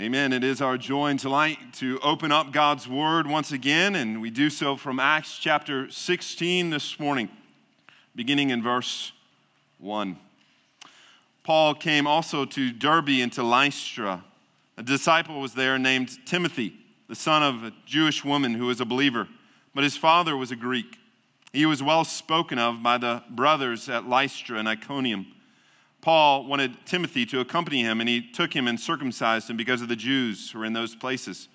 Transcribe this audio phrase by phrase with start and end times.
[0.00, 0.32] Amen.
[0.32, 4.30] It is our joy and delight to open up God's Word once again, and we
[4.30, 7.28] do so from Acts chapter 16 this morning,
[8.16, 9.12] beginning in verse
[9.76, 10.16] 1.
[11.44, 14.24] Paul came also to Derbe and to Lystra.
[14.78, 16.72] A disciple was there named Timothy,
[17.08, 19.28] the son of a Jewish woman who was a believer,
[19.74, 20.96] but his father was a Greek.
[21.52, 25.26] He was well spoken of by the brothers at Lystra and Iconium.
[26.00, 29.88] Paul wanted Timothy to accompany him, and he took him and circumcised him because of
[29.88, 31.48] the Jews who were in those places,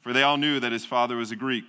[0.00, 1.64] for they all knew that his father was a Greek.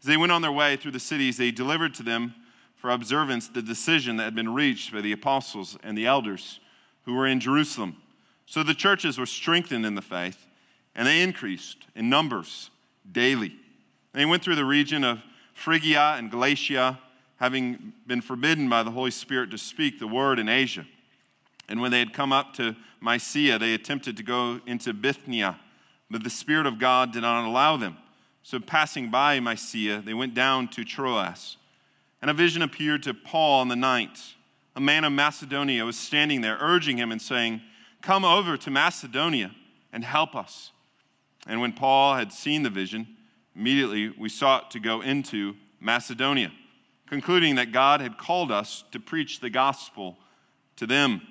[0.00, 2.34] As they went on their way through the cities, they delivered to them
[2.76, 6.60] for observance the decision that had been reached by the apostles and the elders
[7.04, 7.96] who were in Jerusalem.
[8.46, 10.46] So the churches were strengthened in the faith,
[10.94, 12.70] and they increased in numbers
[13.12, 13.54] daily.
[14.12, 15.20] They went through the region of
[15.52, 16.98] Phrygia and Galatia,
[17.36, 20.86] having been forbidden by the Holy Spirit to speak the word in Asia.
[21.68, 25.58] And when they had come up to Mysia, they attempted to go into Bithynia,
[26.10, 27.96] but the Spirit of God did not allow them.
[28.42, 31.56] So, passing by Mysia, they went down to Troas.
[32.22, 34.18] And a vision appeared to Paul in the night.
[34.76, 37.60] A man of Macedonia was standing there, urging him and saying,
[38.02, 39.50] Come over to Macedonia
[39.92, 40.70] and help us.
[41.46, 43.06] And when Paul had seen the vision,
[43.54, 46.52] immediately we sought to go into Macedonia,
[47.08, 50.18] concluding that God had called us to preach the gospel
[50.76, 51.22] to them.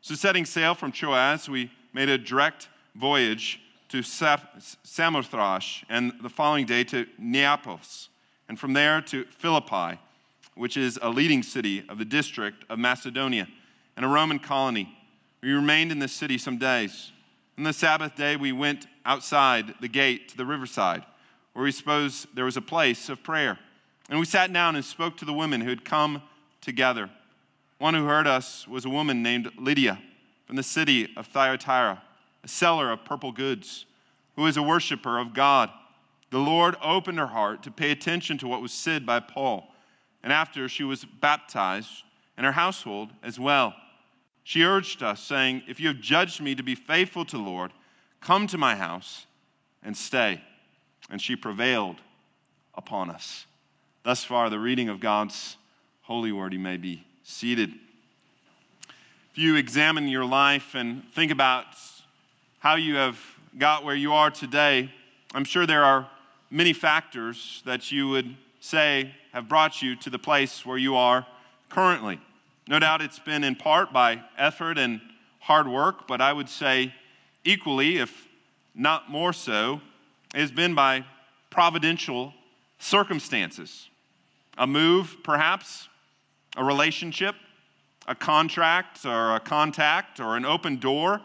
[0.00, 6.66] So, setting sail from Troas, we made a direct voyage to Samothrace, and the following
[6.66, 8.08] day to Neapolis,
[8.48, 9.98] and from there to Philippi,
[10.54, 13.46] which is a leading city of the district of Macedonia
[13.96, 14.96] and a Roman colony.
[15.42, 17.12] We remained in this city some days.
[17.58, 21.04] On the Sabbath day, we went outside the gate to the riverside,
[21.52, 23.58] where we supposed there was a place of prayer.
[24.08, 26.22] And we sat down and spoke to the women who had come
[26.60, 27.10] together.
[27.78, 30.00] One who heard us was a woman named Lydia
[30.46, 32.02] from the city of Thyatira,
[32.42, 33.84] a seller of purple goods,
[34.34, 35.70] who was a worshiper of God.
[36.30, 39.72] The Lord opened her heart to pay attention to what was said by Paul,
[40.22, 42.02] and after she was baptized,
[42.36, 43.74] and her household as well.
[44.44, 47.72] She urged us, saying, If you have judged me to be faithful to the Lord,
[48.20, 49.26] come to my house
[49.82, 50.40] and stay.
[51.10, 51.96] And she prevailed
[52.74, 53.46] upon us.
[54.02, 55.56] Thus far, the reading of God's
[56.02, 57.70] holy word, he may be seated.
[59.32, 61.66] If you examine your life and think about
[62.60, 63.18] how you have
[63.58, 64.90] got where you are today,
[65.34, 66.08] I'm sure there are
[66.50, 71.26] many factors that you would say have brought you to the place where you are
[71.68, 72.20] currently.
[72.68, 75.00] No doubt it's been in part by effort and
[75.40, 76.94] hard work, but I would say
[77.44, 78.28] equally, if
[78.74, 79.80] not more so,
[80.32, 81.04] has been by
[81.50, 82.32] providential
[82.78, 83.88] circumstances.
[84.58, 85.88] A move, perhaps,
[86.56, 87.34] a relationship,
[88.06, 91.20] a contract, or a contact, or an open door,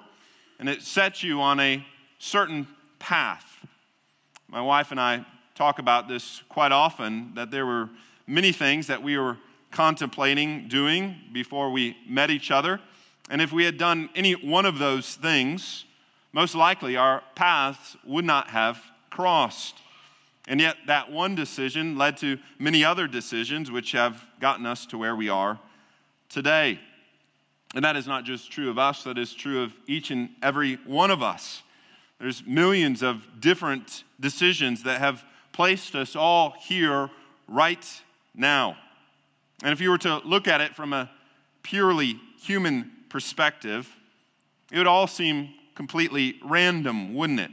[0.60, 1.86] and it sets you on a
[2.20, 2.68] certain
[3.00, 3.66] path.
[4.48, 5.26] My wife and I
[5.56, 7.90] talk about this quite often that there were
[8.28, 9.38] many things that we were
[9.72, 12.80] contemplating doing before we met each other.
[13.30, 15.86] And if we had done any one of those things,
[16.34, 19.76] most likely our paths would not have crossed.
[20.52, 24.98] And yet, that one decision led to many other decisions which have gotten us to
[24.98, 25.58] where we are
[26.28, 26.78] today.
[27.74, 30.76] And that is not just true of us, that is true of each and every
[30.86, 31.64] one of us.
[32.20, 35.24] There's millions of different decisions that have
[35.54, 37.10] placed us all here
[37.48, 38.02] right
[38.36, 38.76] now.
[39.64, 41.10] And if you were to look at it from a
[41.64, 43.90] purely human perspective,
[44.70, 47.52] it would all seem completely random, wouldn't it?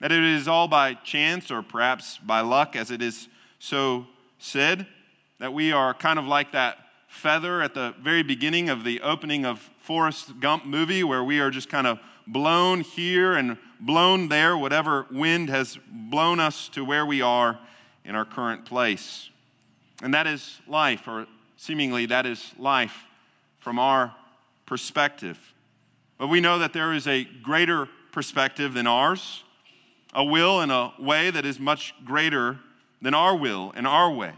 [0.00, 3.28] That it is all by chance or perhaps by luck, as it is
[3.58, 4.06] so
[4.38, 4.86] said,
[5.38, 6.78] that we are kind of like that
[7.08, 11.50] feather at the very beginning of the opening of Forrest Gump movie, where we are
[11.50, 17.06] just kind of blown here and blown there, whatever wind has blown us to where
[17.06, 17.58] we are
[18.04, 19.30] in our current place.
[20.02, 21.26] And that is life, or
[21.56, 23.04] seemingly that is life
[23.60, 24.14] from our
[24.66, 25.38] perspective.
[26.18, 29.43] But we know that there is a greater perspective than ours,
[30.14, 32.58] a will and a way that is much greater
[33.02, 34.32] than our will and our way.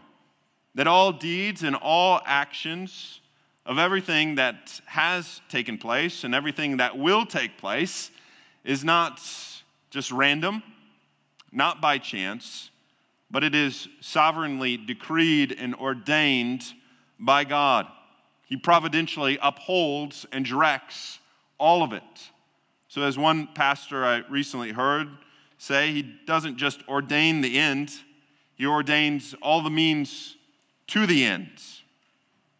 [0.74, 3.20] That all deeds and all actions
[3.64, 8.10] of everything that has taken place and everything that will take place
[8.64, 9.20] is not
[9.90, 10.62] just random,
[11.52, 12.70] not by chance,
[13.30, 16.64] but it is sovereignly decreed and ordained
[17.18, 17.86] by God.
[18.46, 21.18] He providentially upholds and directs
[21.58, 22.02] all of it.
[22.88, 25.08] So, as one pastor I recently heard
[25.58, 27.92] say, he doesn't just ordain the end,
[28.54, 30.36] he ordains all the means
[30.88, 31.50] to the end.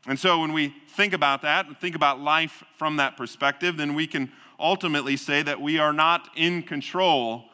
[0.07, 3.95] And so, when we think about that and think about life from that perspective, then
[3.95, 7.45] we can ultimately say that we are not in control,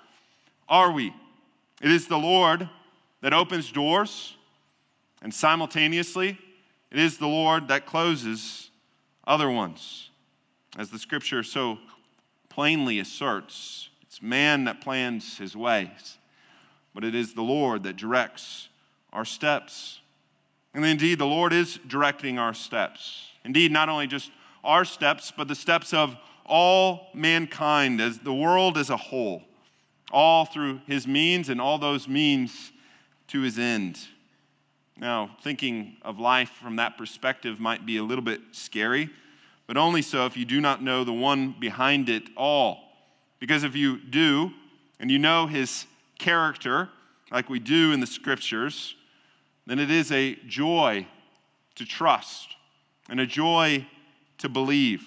[0.68, 1.14] are we?
[1.80, 2.68] It is the Lord
[3.22, 4.36] that opens doors,
[5.22, 6.38] and simultaneously,
[6.90, 8.70] it is the Lord that closes
[9.26, 10.10] other ones.
[10.76, 11.78] As the scripture so
[12.48, 16.18] plainly asserts, it's man that plans his ways,
[16.94, 18.68] but it is the Lord that directs
[19.10, 20.00] our steps.
[20.74, 23.28] And indeed, the Lord is directing our steps.
[23.42, 24.30] Indeed, not only just
[24.62, 26.14] our steps, but the steps of
[26.44, 29.44] all mankind, as the world as a whole,
[30.10, 32.70] all through his means and all those means
[33.28, 33.98] to his end.
[34.98, 39.08] Now, thinking of life from that perspective might be a little bit scary,
[39.66, 42.81] but only so if you do not know the one behind it all.
[43.42, 44.52] Because if you do,
[45.00, 45.86] and you know his
[46.16, 46.88] character,
[47.32, 48.94] like we do in the scriptures,
[49.66, 51.04] then it is a joy
[51.74, 52.54] to trust
[53.08, 53.84] and a joy
[54.38, 55.02] to believe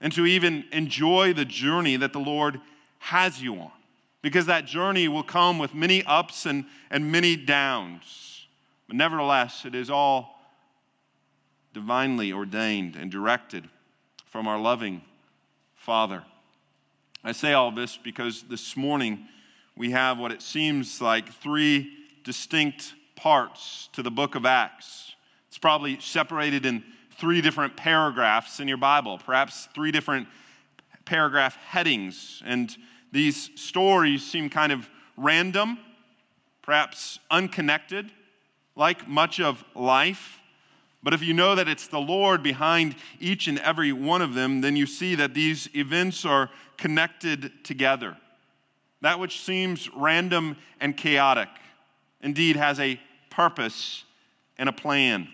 [0.00, 2.62] and to even enjoy the journey that the Lord
[2.98, 3.72] has you on.
[4.22, 8.46] Because that journey will come with many ups and, and many downs.
[8.86, 10.40] But nevertheless, it is all
[11.74, 13.68] divinely ordained and directed
[14.24, 15.02] from our loving
[15.74, 16.24] Father.
[17.26, 19.26] I say all this because this morning
[19.76, 21.90] we have what it seems like three
[22.22, 25.12] distinct parts to the book of Acts.
[25.48, 26.84] It's probably separated in
[27.18, 30.28] three different paragraphs in your Bible, perhaps three different
[31.04, 32.44] paragraph headings.
[32.46, 32.72] And
[33.10, 35.80] these stories seem kind of random,
[36.62, 38.08] perhaps unconnected,
[38.76, 40.38] like much of life.
[41.02, 44.60] But if you know that it's the Lord behind each and every one of them,
[44.60, 48.16] then you see that these events are connected together.
[49.02, 51.48] That which seems random and chaotic
[52.22, 53.00] indeed has a
[53.30, 54.04] purpose
[54.58, 55.28] and a plan.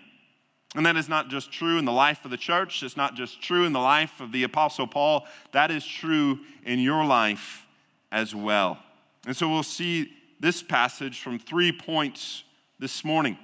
[0.75, 3.41] And that is not just true in the life of the church, it's not just
[3.41, 7.65] true in the life of the Apostle Paul, that is true in your life
[8.11, 8.79] as well.
[9.25, 12.43] And so we'll see this passage from three points
[12.79, 13.37] this morning.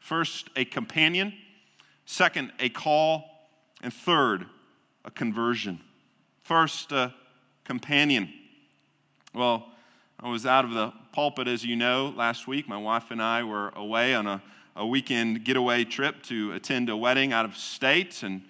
[0.00, 1.32] First, a companion.
[2.06, 3.28] Second, a call.
[3.82, 4.46] And third,
[5.04, 5.80] a conversion.
[6.44, 7.12] First, a
[7.64, 8.32] companion.
[9.34, 9.66] Well,
[10.20, 12.68] I was out of the pulpit, as you know, last week.
[12.68, 14.40] My wife and I were away on a
[14.76, 18.22] a weekend getaway trip to attend a wedding out of state.
[18.22, 18.42] And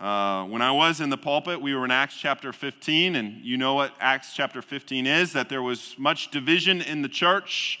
[0.00, 3.56] uh, when I was in the pulpit, we were in Acts chapter 15, and you
[3.56, 7.80] know what Acts chapter 15 is that there was much division in the church,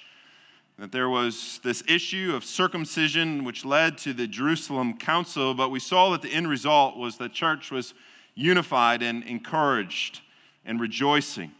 [0.78, 5.54] that there was this issue of circumcision, which led to the Jerusalem council.
[5.54, 7.94] But we saw that the end result was the church was
[8.34, 10.20] unified and encouraged
[10.64, 11.52] and rejoicing.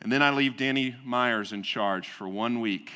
[0.00, 2.92] And then I leave Danny Myers in charge for one week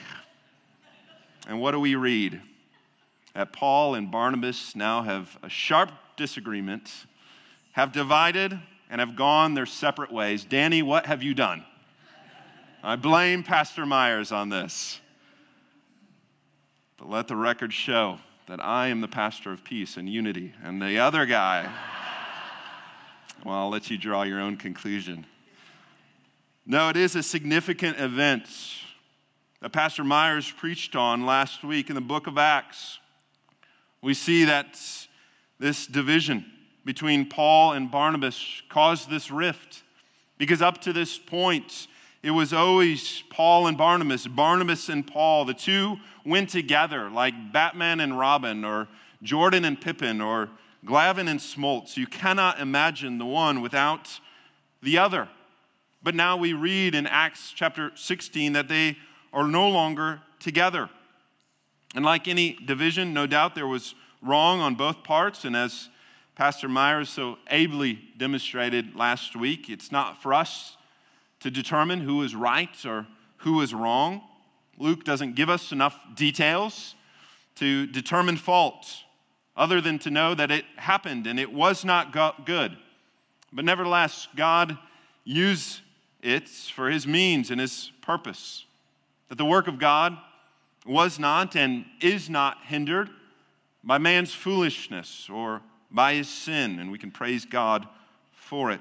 [1.51, 2.41] and what do we read?
[3.35, 6.93] That Paul and Barnabas now have a sharp disagreement,
[7.73, 8.59] have divided,
[8.91, 10.45] and have gone their separate ways.
[10.45, 11.65] Danny, what have you done?
[12.83, 15.01] I blame Pastor Myers on this.
[16.97, 20.81] But let the record show that I am the pastor of peace and unity, and
[20.81, 21.71] the other guy,
[23.45, 25.27] well, I'll let you draw your own conclusion.
[26.65, 28.49] No, it is a significant event
[29.61, 32.99] that Pastor Myers preached on last week in the book of Acts.
[34.01, 34.81] We see that
[35.59, 36.47] this division
[36.87, 39.83] between Paul and Barnabas caused this rift
[40.39, 41.89] because up to this point,
[42.23, 45.47] it was always Paul and Barnabas, Barnabas and Paul.
[45.47, 48.89] The two went together like Batman and Robin, or
[49.23, 50.51] Jordan and Pippin, or
[50.85, 51.97] Glavine and Smoltz.
[51.97, 54.21] You cannot imagine the one without
[54.83, 55.29] the other.
[56.03, 58.99] But now we read in Acts chapter 16 that they
[59.33, 60.91] are no longer together.
[61.95, 65.45] And like any division, no doubt there was wrong on both parts.
[65.45, 65.89] And as
[66.35, 70.77] Pastor Myers so ably demonstrated last week, it's not for us
[71.41, 73.07] to determine who is right or
[73.39, 74.23] who is wrong.
[74.79, 76.95] Luke doesn't give us enough details
[77.57, 78.87] to determine fault,
[79.57, 82.13] other than to know that it happened and it was not
[82.47, 82.77] good.
[83.53, 84.79] But nevertheless, God
[85.25, 85.81] used
[86.23, 88.65] it for his means and his purpose
[89.29, 90.17] that the work of God
[90.87, 93.11] was not and is not hindered
[93.85, 97.87] by man's foolishness or by his sin, and we can praise God
[98.33, 98.81] for it.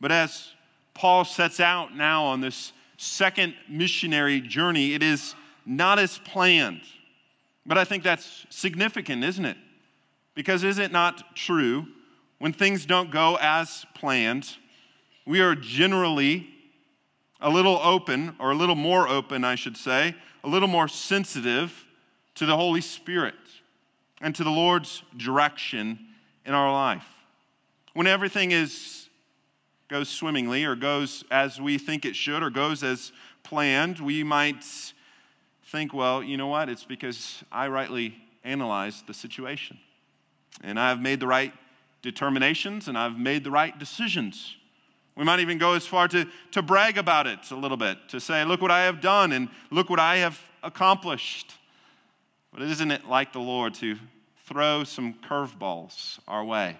[0.00, 0.52] But as
[0.96, 5.34] Paul sets out now on this second missionary journey, it is
[5.66, 6.80] not as planned.
[7.66, 9.58] But I think that's significant, isn't it?
[10.34, 11.86] Because is it not true
[12.38, 14.48] when things don't go as planned,
[15.26, 16.48] we are generally
[17.40, 21.84] a little open, or a little more open, I should say, a little more sensitive
[22.36, 23.34] to the Holy Spirit
[24.22, 25.98] and to the Lord's direction
[26.46, 27.06] in our life.
[27.92, 29.05] When everything is
[29.88, 33.12] goes swimmingly or goes as we think it should or goes as
[33.42, 34.64] planned, we might
[35.66, 36.68] think, well, you know what?
[36.68, 39.78] It's because I rightly analyzed the situation.
[40.62, 41.52] And I've made the right
[42.02, 44.56] determinations and I've made the right decisions.
[45.16, 48.20] We might even go as far to, to brag about it a little bit, to
[48.20, 51.54] say, look what I have done and look what I have accomplished.
[52.52, 53.96] But isn't it like the Lord to
[54.46, 56.76] throw some curveballs our way,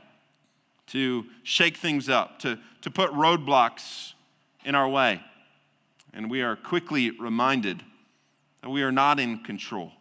[0.88, 4.12] to shake things up, to, to put roadblocks
[4.64, 5.20] in our way?
[6.12, 7.82] And we are quickly reminded
[8.62, 9.92] that we are not in control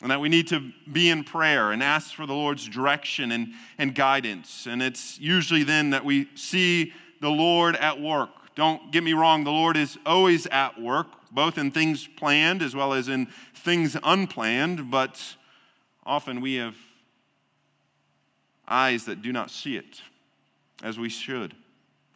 [0.00, 3.48] and that we need to be in prayer and ask for the Lord's direction and,
[3.78, 4.66] and guidance.
[4.66, 8.30] And it's usually then that we see the Lord at work.
[8.54, 12.74] Don't get me wrong, the Lord is always at work, both in things planned as
[12.74, 15.20] well as in things unplanned, but
[16.04, 16.76] often we have
[18.66, 20.00] eyes that do not see it
[20.82, 21.54] as we should.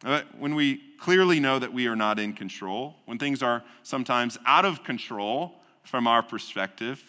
[0.04, 4.36] Uh, when we clearly know that we are not in control, when things are sometimes
[4.46, 5.54] out of control
[5.84, 7.02] from our perspective,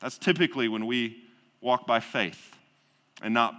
[0.00, 1.24] that's typically when we
[1.60, 2.56] walk by faith
[3.22, 3.54] and not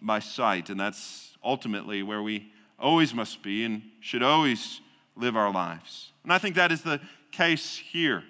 [0.00, 0.70] by sight.
[0.70, 4.80] And that's ultimately where we always must be and should always
[5.16, 6.12] live our lives.
[6.22, 7.00] And I think that is the
[7.32, 8.22] case here.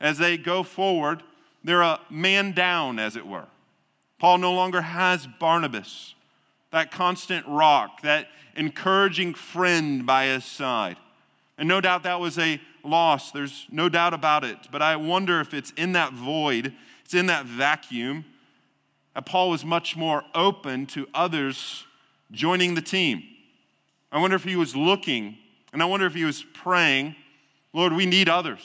[0.00, 1.22] As they go forward,
[1.64, 3.46] they're a man down, as it were.
[4.18, 6.14] Paul no longer has Barnabas,
[6.70, 10.96] that constant rock, that encouraging friend by his side.
[11.58, 13.30] And no doubt that was a loss.
[13.32, 14.56] There's no doubt about it.
[14.70, 16.72] But I wonder if it's in that void,
[17.04, 18.24] it's in that vacuum,
[19.14, 21.84] that Paul was much more open to others
[22.32, 23.22] joining the team.
[24.12, 25.36] I wonder if he was looking,
[25.72, 27.16] and I wonder if he was praying,
[27.72, 28.60] Lord, we need others.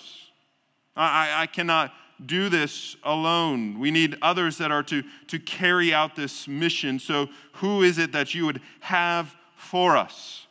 [0.96, 1.94] I, I cannot
[2.26, 3.80] do this alone.
[3.80, 7.00] We need others that are to, to carry out this mission.
[7.00, 10.48] So, who is it that you would have for us?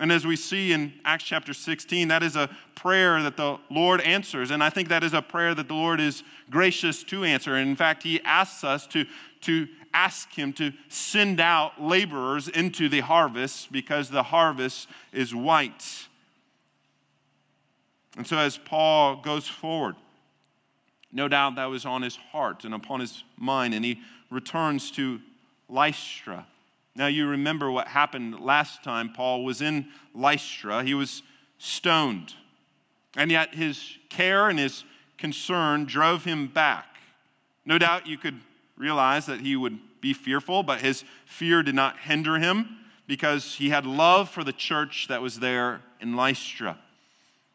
[0.00, 4.00] And as we see in Acts chapter 16, that is a prayer that the Lord
[4.00, 4.50] answers.
[4.50, 7.56] And I think that is a prayer that the Lord is gracious to answer.
[7.56, 9.04] And in fact, He asks us to,
[9.42, 15.84] to ask Him to send out laborers into the harvest because the harvest is white.
[18.16, 19.96] And so, as Paul goes forward,
[21.12, 24.00] no doubt that was on his heart and upon his mind, and he
[24.30, 25.20] returns to
[25.68, 26.46] Lystra.
[26.94, 30.82] Now, you remember what happened last time Paul was in Lystra.
[30.82, 31.22] He was
[31.58, 32.34] stoned.
[33.16, 34.84] And yet, his care and his
[35.18, 36.86] concern drove him back.
[37.64, 38.40] No doubt you could
[38.76, 43.68] realize that he would be fearful, but his fear did not hinder him because he
[43.68, 46.78] had love for the church that was there in Lystra.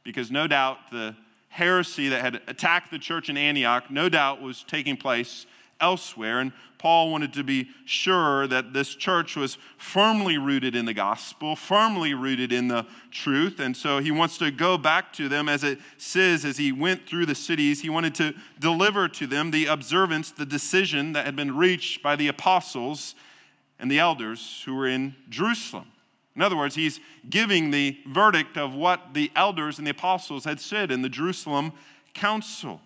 [0.03, 1.15] Because no doubt the
[1.55, 5.45] heresy that had attacked the church in Antioch, no doubt, was taking place
[5.79, 6.41] elsewhere.
[6.41, 11.55] And Paul wanted to be sure that this church was firmly rooted in the gospel,
[11.55, 13.61] firmly rooted in the truth.
[13.61, 17.07] And so he wants to go back to them, as it says, as he went
[17.07, 21.37] through the cities, he wanted to deliver to them the observance, the decision that had
[21.37, 23.15] been reached by the apostles
[23.79, 25.85] and the elders who were in Jerusalem.
[26.35, 26.99] In other words, he's
[27.29, 31.71] giving the verdict of what the elders and the apostles had said in the Jerusalem
[32.13, 32.81] council.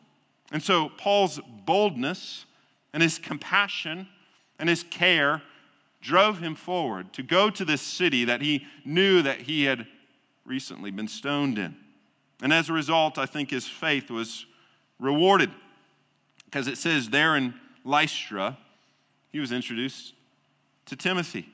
[0.52, 2.46] And so Paul's boldness
[2.94, 4.08] and his compassion
[4.60, 5.42] and his care
[6.02, 9.86] drove him forward to go to this city that he knew that he had
[10.46, 11.76] recently been stoned in.
[12.42, 14.46] And as a result, I think his faith was
[15.00, 15.52] rewarded
[16.46, 17.54] because it says there in
[17.84, 18.58] Lystra,
[19.32, 20.14] he was introduced
[20.86, 21.48] to Timothy.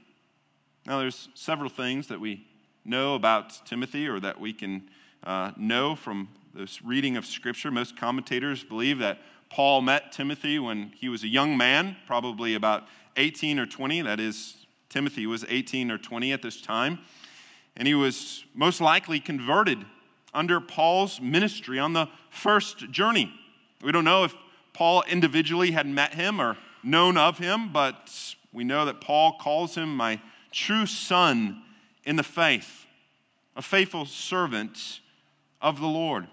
[0.88, 2.46] Now, there's several things that we
[2.84, 4.88] know about Timothy or that we can
[5.24, 7.72] uh, know from this reading of Scripture.
[7.72, 9.18] Most commentators believe that
[9.50, 12.84] Paul met Timothy when he was a young man, probably about
[13.18, 14.04] 18 or 20.
[14.04, 17.00] That is, Timothy was 18 or 20 at this time.
[17.76, 19.84] And he was most likely converted
[20.36, 23.34] under Paul's ministry on the first journey.
[23.82, 24.36] We don't know if
[24.74, 29.74] Paul individually had met him or known of him, but we know that Paul calls
[29.74, 30.22] him my
[30.56, 31.62] true son
[32.06, 32.86] in the faith,
[33.56, 35.02] a faithful servant
[35.62, 36.28] of the Lord.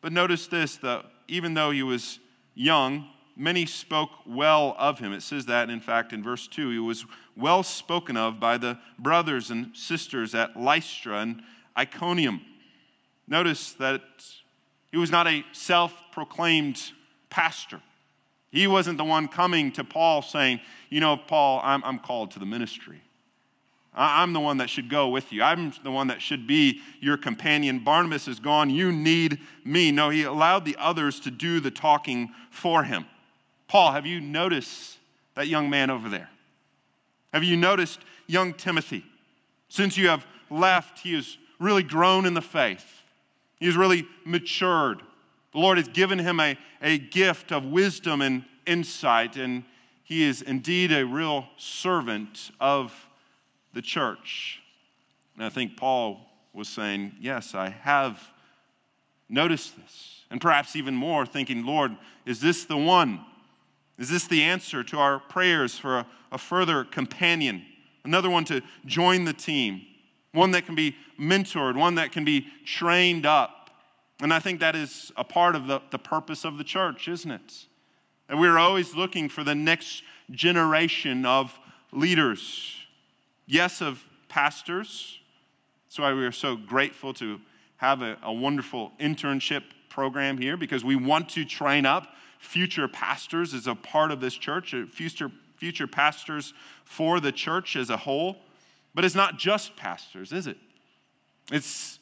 [0.00, 2.18] But notice this that even though he was
[2.54, 5.12] young, many spoke well of him.
[5.12, 6.70] It says that, in fact, in verse 2.
[6.70, 7.04] He was
[7.36, 11.42] well spoken of by the brothers and sisters at Lystra and
[11.76, 12.40] Iconium.
[13.28, 14.02] Notice that
[14.90, 16.80] he was not a self proclaimed
[17.28, 17.80] pastor.
[18.50, 22.38] He wasn't the one coming to Paul saying, You know, Paul, I'm, I'm called to
[22.38, 23.00] the ministry.
[23.92, 25.42] I'm the one that should go with you.
[25.42, 27.80] I'm the one that should be your companion.
[27.80, 28.70] Barnabas is gone.
[28.70, 29.90] You need me.
[29.90, 33.04] No, he allowed the others to do the talking for him.
[33.66, 34.98] Paul, have you noticed
[35.34, 36.30] that young man over there?
[37.32, 39.04] Have you noticed young Timothy?
[39.68, 42.84] Since you have left, he has really grown in the faith.
[43.58, 45.02] He has really matured.
[45.52, 49.64] The Lord has given him a, a gift of wisdom and insight, and
[50.04, 52.92] he is indeed a real servant of
[53.74, 54.60] the church.
[55.36, 56.20] And I think Paul
[56.52, 58.20] was saying, Yes, I have
[59.28, 60.22] noticed this.
[60.30, 61.96] And perhaps even more, thinking, Lord,
[62.26, 63.24] is this the one?
[63.98, 67.64] Is this the answer to our prayers for a, a further companion?
[68.04, 69.82] Another one to join the team,
[70.32, 73.70] one that can be mentored, one that can be trained up.
[74.22, 77.30] And I think that is a part of the, the purpose of the church, isn't
[77.30, 77.66] it?
[78.28, 81.58] And we're always looking for the next generation of
[81.92, 82.79] leaders.
[83.50, 85.18] Yes, of pastors.
[85.88, 87.40] That's why we are so grateful to
[87.78, 93.52] have a, a wonderful internship program here because we want to train up future pastors
[93.52, 96.54] as a part of this church, uh, future, future pastors
[96.84, 98.36] for the church as a whole.
[98.94, 100.56] But it's not just pastors, is it?
[101.50, 101.98] It's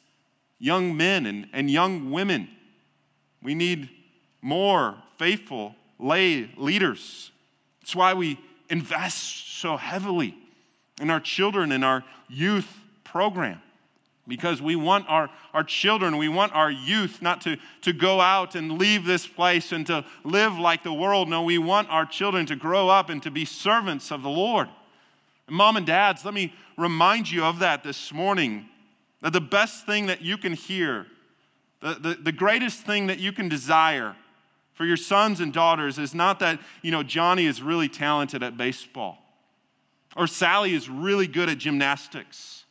[0.59, 2.47] young men and, and young women.
[3.41, 3.89] We need
[4.43, 7.31] more faithful lay leaders.
[7.81, 8.37] That's why we
[8.69, 10.35] invest so heavily
[10.99, 12.67] in our children and our youth
[13.03, 13.61] program.
[14.27, 18.53] Because we want our, our children, we want our youth not to, to go out
[18.53, 21.27] and leave this place and to live like the world.
[21.27, 24.69] No, we want our children to grow up and to be servants of the Lord.
[25.47, 28.67] And mom and dads, let me remind you of that this morning.
[29.21, 31.07] That the best thing that you can hear,
[31.81, 34.15] the, the, the greatest thing that you can desire
[34.73, 38.57] for your sons and daughters is not that, you know, Johnny is really talented at
[38.57, 39.17] baseball
[40.15, 42.65] or Sally is really good at gymnastics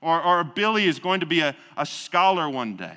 [0.00, 2.96] or, or Billy is going to be a, a scholar one day.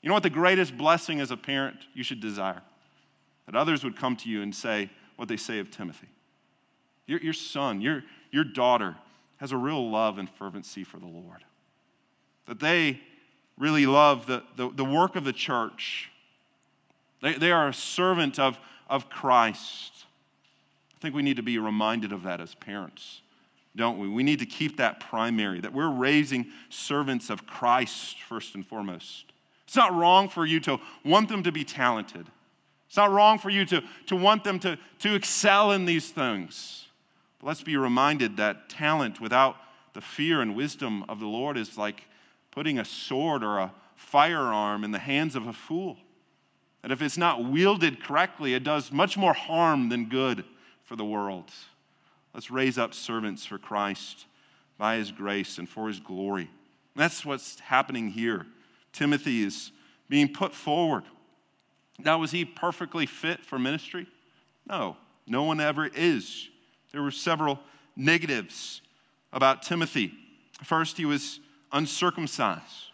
[0.00, 2.62] You know what the greatest blessing as a parent you should desire?
[3.46, 6.08] That others would come to you and say what they say of Timothy.
[7.06, 8.96] Your, your son, your, your daughter
[9.36, 11.44] has a real love and fervency for the Lord.
[12.46, 13.00] That they
[13.58, 16.10] really love the, the, the work of the church
[17.22, 18.58] they, they are a servant of,
[18.90, 20.06] of Christ.
[21.02, 23.22] Think we need to be reminded of that as parents,
[23.74, 24.06] don't we?
[24.06, 29.32] We need to keep that primary, that we're raising servants of Christ first and foremost.
[29.66, 32.28] It's not wrong for you to want them to be talented.
[32.86, 36.86] It's not wrong for you to, to want them to, to excel in these things.
[37.40, 39.56] But let's be reminded that talent without
[39.94, 42.04] the fear and wisdom of the Lord is like
[42.52, 45.96] putting a sword or a firearm in the hands of a fool.
[46.82, 50.44] That if it's not wielded correctly, it does much more harm than good
[50.92, 51.50] for the world.
[52.34, 54.26] Let's raise up servants for Christ
[54.76, 56.50] by his grace and for his glory.
[56.94, 58.44] That's what's happening here.
[58.92, 59.72] Timothy is
[60.10, 61.04] being put forward.
[61.98, 64.06] Now, was he perfectly fit for ministry?
[64.68, 66.50] No, no one ever is.
[66.92, 67.58] There were several
[67.96, 68.82] negatives
[69.32, 70.12] about Timothy.
[70.62, 71.40] First, he was
[71.72, 72.90] uncircumcised.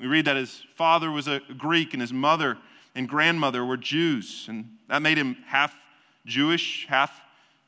[0.00, 2.56] We read that his father was a Greek and his mother
[2.94, 5.76] and grandmother were Jews, and that made him half
[6.24, 7.20] Jewish, half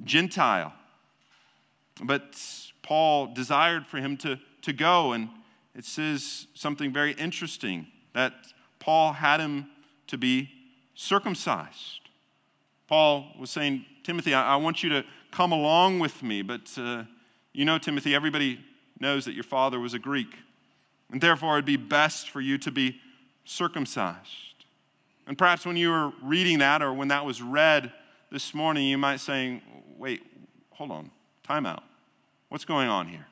[0.04, 0.72] Gentile.
[2.02, 2.40] But
[2.82, 5.28] Paul desired for him to, to go, and
[5.74, 8.32] it says something very interesting that
[8.78, 9.66] Paul had him
[10.08, 10.50] to be
[10.94, 12.00] circumcised.
[12.88, 17.04] Paul was saying, Timothy, I, I want you to come along with me, but uh,
[17.52, 18.60] you know, Timothy, everybody
[19.00, 20.34] knows that your father was a Greek,
[21.12, 23.00] and therefore it'd be best for you to be
[23.44, 24.64] circumcised.
[25.26, 27.92] And perhaps when you were reading that or when that was read
[28.30, 29.62] this morning, you might say,
[29.98, 30.22] wait,
[30.70, 31.10] hold on,
[31.42, 31.82] time out.
[32.48, 33.26] What's going on here?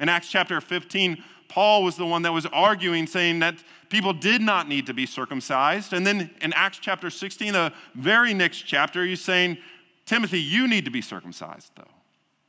[0.00, 4.40] In Acts chapter 15, Paul was the one that was arguing, saying that people did
[4.42, 5.92] not need to be circumcised.
[5.92, 9.58] And then in Acts chapter 16, the very next chapter, he's saying,
[10.06, 11.84] Timothy, you need to be circumcised, though.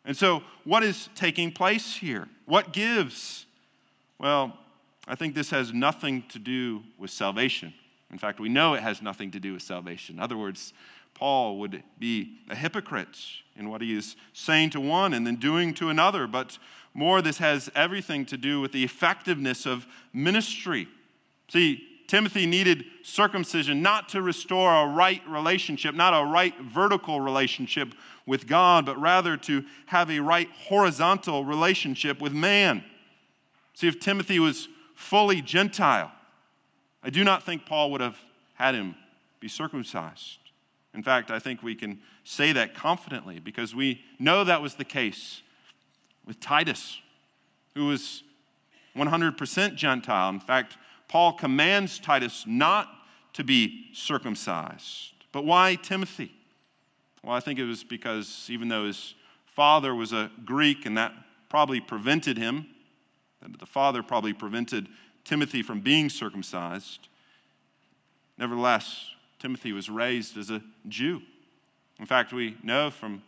[0.06, 2.28] And so, what is taking place here?
[2.46, 3.46] What gives?
[4.20, 4.58] Well,
[5.08, 7.74] I think this has nothing to do with salvation.
[8.12, 10.16] In fact, we know it has nothing to do with salvation.
[10.16, 10.74] In other words,
[11.24, 13.18] Paul would be a hypocrite
[13.56, 16.28] in what he is saying to one and then doing to another.
[16.28, 16.58] But
[16.94, 20.86] more, this has everything to do with the effectiveness of ministry.
[21.48, 27.96] See, Timothy needed circumcision not to restore a right relationship, not a right vertical relationship
[28.26, 32.84] with God, but rather to have a right horizontal relationship with man.
[33.76, 36.12] See, if Timothy was fully Gentile,
[37.02, 38.18] I do not think Paul would have
[38.56, 38.96] had him
[39.40, 40.43] be circumcised.
[40.94, 44.86] In fact, I think we can say that confidently because we know that was the
[44.86, 45.42] case
[46.26, 47.00] with Titus,
[47.74, 48.24] who was
[48.96, 50.30] 100% Gentile.
[50.30, 50.78] In fact,
[51.08, 52.90] Paul commands Titus not
[53.34, 55.14] to be circumcised.
[55.32, 56.32] But why Timothy?
[57.24, 61.14] Well, I think it was because even though his father was a Greek and that
[61.50, 62.68] probably prevented him
[63.60, 64.88] the father probably prevented
[65.24, 67.08] Timothy from being circumcised.
[68.38, 69.06] Nevertheless,
[69.44, 71.22] Timothy was raised as a Jew.
[72.00, 73.22] In fact, we know from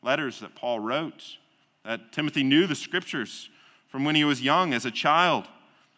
[0.00, 1.24] letters that Paul wrote
[1.84, 3.50] that Timothy knew the scriptures
[3.88, 5.48] from when he was young as a child.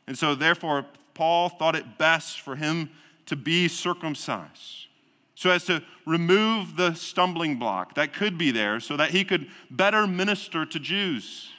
[0.07, 2.89] And so, therefore, Paul thought it best for him
[3.27, 4.87] to be circumcised
[5.35, 9.49] so as to remove the stumbling block that could be there so that he could
[9.71, 11.51] better minister to Jews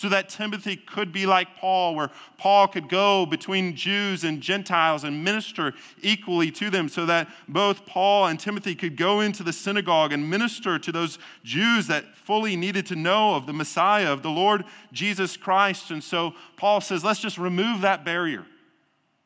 [0.00, 5.04] so that Timothy could be like Paul, where Paul could go between Jews and Gentiles
[5.04, 9.52] and minister equally to them, so that both Paul and Timothy could go into the
[9.52, 14.22] synagogue and minister to those Jews that fully needed to know of the Messiah, of
[14.22, 15.90] the Lord Jesus Christ.
[15.90, 18.46] And so Paul says, let's just remove that barrier.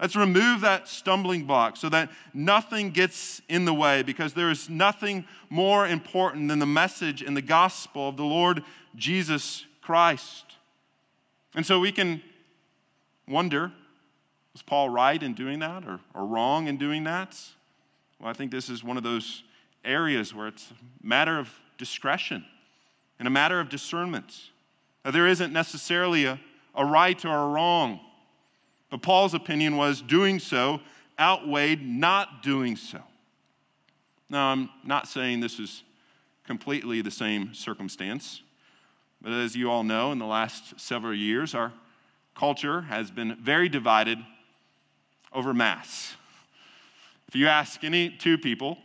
[0.01, 4.69] Let's remove that stumbling block so that nothing gets in the way because there is
[4.69, 8.65] nothing more important than the message and the gospel of the Lord
[8.97, 10.44] Jesus Christ.
[11.55, 12.23] And so we can
[13.29, 13.73] wonder
[14.53, 17.37] was Paul right in doing that or, or wrong in doing that?
[18.21, 19.43] Well, I think this is one of those
[19.85, 22.45] areas where it's a matter of discretion
[23.19, 24.33] and a matter of discernment.
[25.05, 26.41] Now, there isn't necessarily a,
[26.75, 27.99] a right or a wrong,
[28.91, 30.81] but Paul's opinion was doing so
[31.19, 33.01] outweighed not doing so.
[34.31, 35.83] Now, I'm not saying this is
[36.45, 38.43] completely the same circumstance.
[39.25, 41.73] But as you all know, in the last several years, our
[42.35, 44.19] culture has been very divided
[45.33, 46.15] over Mass.
[47.27, 48.77] If you ask any two people,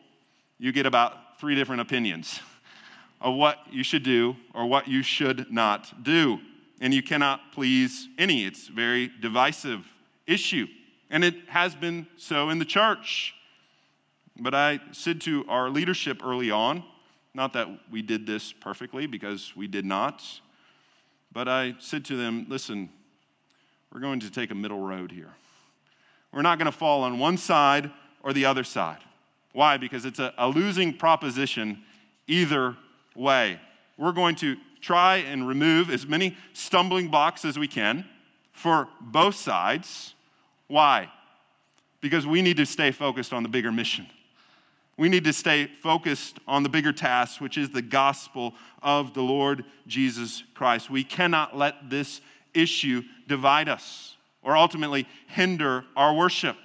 [0.58, 2.40] you get about three different opinions
[3.20, 6.40] of what you should do or what you should not do.
[6.80, 8.46] And you cannot please any.
[8.46, 9.86] It's a very divisive
[10.26, 10.68] issue.
[11.10, 13.34] And it has been so in the church.
[14.40, 16.86] But I said to our leadership early on,
[17.34, 20.24] not that we did this perfectly, because we did not.
[21.32, 22.90] But I said to them, listen,
[23.94, 25.34] we're going to take a middle road here.
[26.32, 27.92] We're not going to fall on one side
[28.24, 29.00] or the other side.
[29.54, 29.78] Why?
[29.78, 31.84] Because it's a, a losing proposition
[32.28, 32.76] either
[33.16, 33.60] way.
[33.98, 38.06] We're going to try and remove as many stumbling blocks as we can
[38.54, 40.14] for both sides.
[40.68, 41.12] Why?
[42.02, 44.08] Because we need to stay focused on the bigger mission
[45.00, 49.22] we need to stay focused on the bigger task, which is the gospel of the
[49.22, 50.90] Lord Jesus Christ.
[50.90, 52.20] We cannot let this
[52.54, 56.58] issue divide us or ultimately hinder our worship.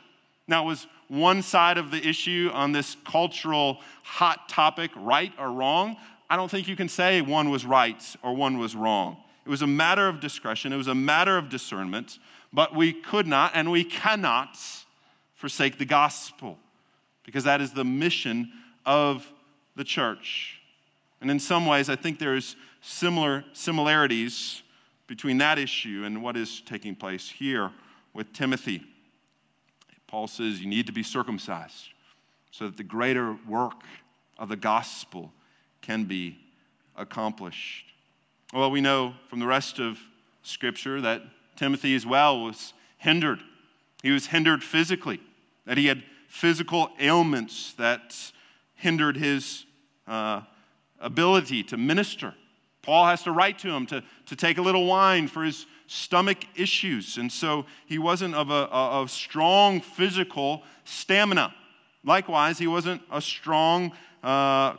[0.49, 5.97] Now, was one side of the issue on this cultural hot topic right or wrong?
[6.29, 9.17] I don't think you can say one was right or one was wrong.
[9.47, 12.19] It was a matter of discretion, it was a matter of discernment,
[12.53, 14.59] but we could not and we cannot
[15.37, 16.59] forsake the gospel
[17.25, 18.53] because that is the mission
[18.87, 19.27] of
[19.77, 20.61] the church.
[21.21, 24.63] And in some ways, I think there's similar similarities
[25.07, 27.71] between that issue and what is taking place here
[28.13, 28.83] with Timothy.
[30.07, 31.89] Paul says you need to be circumcised
[32.51, 33.83] so that the greater work
[34.39, 35.33] of the gospel
[35.81, 36.39] can be
[36.97, 37.87] accomplished.
[38.53, 39.99] Well, we know from the rest of
[40.43, 41.23] Scripture that
[41.57, 43.41] Timothy as well was hindered.
[44.03, 45.21] He was hindered physically,
[45.67, 46.03] that he had
[46.35, 48.13] physical ailments that
[48.75, 49.65] hindered his
[50.09, 50.41] uh,
[50.99, 52.35] ability to minister.
[52.83, 56.39] Paul has to write to him to, to take a little wine for his stomach
[56.57, 57.19] issues.
[57.19, 61.55] And so he wasn't of a, a strong physical stamina.
[62.03, 63.93] Likewise, he wasn't a strong,
[64.25, 64.75] uh,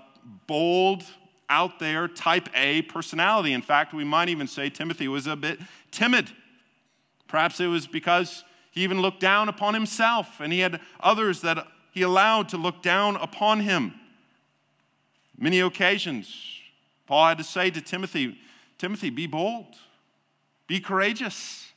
[0.48, 1.04] bold,
[1.48, 3.54] out there type A personality.
[3.54, 6.30] In fact, we might even say Timothy was a bit timid.
[7.30, 8.44] Perhaps it was because
[8.76, 12.84] he even looked down upon himself, and he had others that he allowed to look
[12.84, 13.94] down upon him.
[15.38, 16.34] Many occasions,
[17.08, 18.38] Paul had to say to Timothy,
[18.78, 19.76] Timothy, be bold,
[20.68, 21.72] be courageous,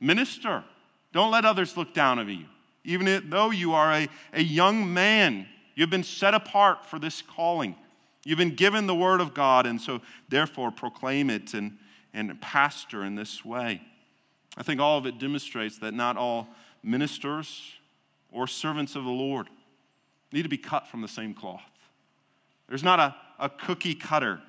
[0.00, 0.64] minister.
[1.12, 2.46] Don't let others look down on you.
[2.84, 7.76] Even though you are a, a young man, you've been set apart for this calling.
[8.24, 11.76] You've been given the word of God, and so therefore proclaim it and,
[12.14, 13.82] and pastor in this way.
[14.56, 16.48] I think all of it demonstrates that not all
[16.82, 17.72] ministers
[18.30, 19.48] or servants of the Lord
[20.32, 21.62] need to be cut from the same cloth.
[22.68, 24.40] There's not a, a cookie cutter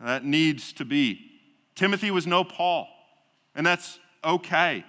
[0.00, 1.30] that needs to be.
[1.74, 2.88] Timothy was no Paul,
[3.54, 4.84] and that's okay.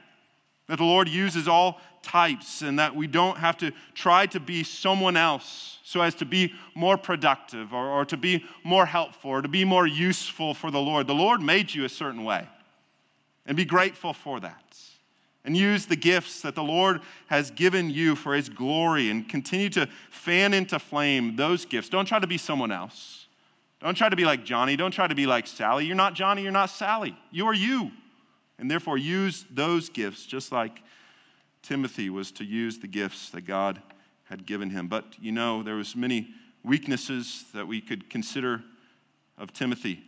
[0.67, 4.63] That the Lord uses all types and that we don't have to try to be
[4.63, 9.41] someone else so as to be more productive or, or to be more helpful or
[9.41, 11.07] to be more useful for the Lord.
[11.07, 12.47] The Lord made you a certain way
[13.47, 14.77] and be grateful for that.
[15.45, 19.69] And use the gifts that the Lord has given you for His glory and continue
[19.69, 21.87] to fan into flame those gifts.
[21.87, 23.27] Don't try to be someone else.
[23.79, 24.75] Don't try to be like Johnny.
[24.75, 25.85] Don't try to be like Sally.
[25.85, 26.41] You're not Johnny.
[26.41, 27.15] You're not Sally.
[27.31, 27.91] You are you.
[28.59, 30.81] and therefore use those gifts just like
[31.61, 33.81] Timothy was to use the gifts that God
[34.23, 34.87] had given him.
[34.87, 36.29] But you know, there was many
[36.63, 38.63] weaknesses that we could consider
[39.37, 40.03] of Timothy.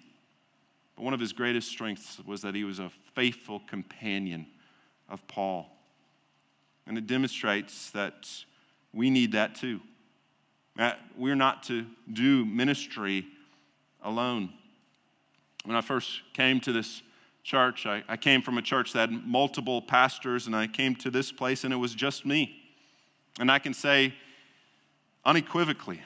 [1.00, 4.46] But one of his greatest strengths was that he was a faithful companion
[5.08, 5.72] of Paul.
[6.86, 8.28] And it demonstrates that
[8.92, 9.80] we need that too.
[10.76, 13.26] That we're not to do ministry
[14.04, 14.52] alone.
[15.64, 17.02] When I first came to this
[17.44, 21.10] church, I, I came from a church that had multiple pastors, and I came to
[21.10, 22.62] this place, and it was just me.
[23.40, 24.14] And I can say
[25.24, 26.02] unequivocally,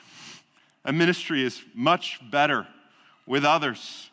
[0.85, 2.67] a ministry is much better
[3.25, 4.11] with others.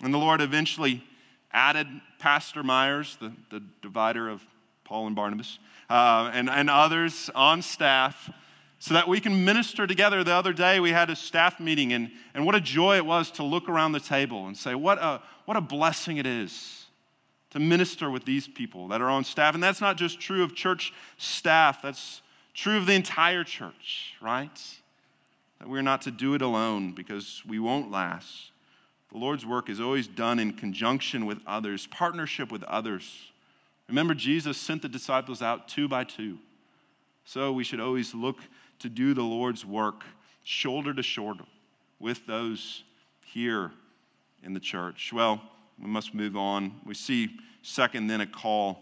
[0.00, 1.04] And the Lord eventually
[1.52, 1.86] added
[2.18, 4.42] Pastor Myers, the, the divider of
[4.84, 5.58] Paul and Barnabas,
[5.90, 8.30] uh, and, and others on staff
[8.78, 10.24] so that we can minister together.
[10.24, 13.30] The other day we had a staff meeting, and, and what a joy it was
[13.32, 16.86] to look around the table and say, what a, what a blessing it is
[17.50, 19.54] to minister with these people that are on staff.
[19.54, 22.22] And that's not just true of church staff, that's
[22.54, 24.60] true of the entire church, right?
[25.58, 28.51] That we're not to do it alone because we won't last.
[29.12, 33.30] The Lord's work is always done in conjunction with others, partnership with others.
[33.88, 36.38] Remember, Jesus sent the disciples out two by two.
[37.26, 38.38] So we should always look
[38.78, 40.02] to do the Lord's work
[40.44, 41.44] shoulder to shoulder
[42.00, 42.84] with those
[43.26, 43.70] here
[44.42, 45.12] in the church.
[45.12, 45.42] Well,
[45.78, 46.72] we must move on.
[46.86, 48.80] We see, second, then a call.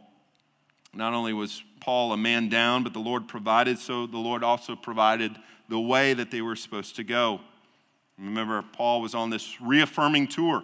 [0.94, 4.76] Not only was Paul a man down, but the Lord provided, so the Lord also
[4.76, 5.36] provided
[5.68, 7.40] the way that they were supposed to go.
[8.20, 10.62] Remember, Paul was on this reaffirming tour,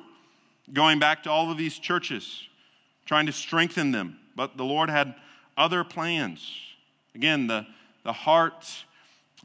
[0.72, 2.42] going back to all of these churches,
[3.06, 4.18] trying to strengthen them.
[4.34, 5.14] But the Lord had
[5.56, 6.50] other plans.
[7.14, 7.66] Again, the,
[8.04, 8.66] the heart